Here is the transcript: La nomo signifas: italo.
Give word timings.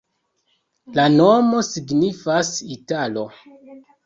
La 0.95 1.05
nomo 1.17 1.59
signifas: 1.67 2.51
italo. 2.79 3.29